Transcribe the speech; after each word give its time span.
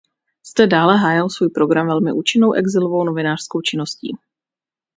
Zde 0.49 0.67
dále 0.67 0.97
hájil 0.97 1.29
svůj 1.29 1.49
program 1.49 1.87
velmi 1.87 2.11
účinnou 2.13 2.51
exilovou 2.53 3.03
novinářskou 3.03 3.61
činností. 3.61 4.17